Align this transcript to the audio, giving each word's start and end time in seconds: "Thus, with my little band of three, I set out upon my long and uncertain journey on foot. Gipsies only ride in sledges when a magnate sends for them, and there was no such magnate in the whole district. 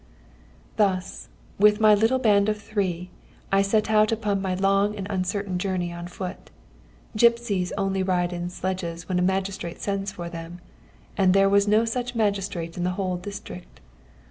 "Thus, 0.77 1.27
with 1.59 1.79
my 1.79 1.93
little 1.93 2.17
band 2.17 2.49
of 2.49 2.59
three, 2.59 3.11
I 3.51 3.61
set 3.61 3.87
out 3.91 4.11
upon 4.11 4.41
my 4.41 4.55
long 4.55 4.95
and 4.95 5.05
uncertain 5.11 5.59
journey 5.59 5.93
on 5.93 6.07
foot. 6.07 6.49
Gipsies 7.15 7.71
only 7.77 8.01
ride 8.01 8.33
in 8.33 8.49
sledges 8.49 9.07
when 9.07 9.19
a 9.19 9.21
magnate 9.21 9.79
sends 9.79 10.11
for 10.11 10.27
them, 10.27 10.59
and 11.17 11.35
there 11.35 11.47
was 11.49 11.67
no 11.67 11.85
such 11.85 12.15
magnate 12.15 12.77
in 12.77 12.83
the 12.83 12.89
whole 12.97 13.17
district. 13.17 13.79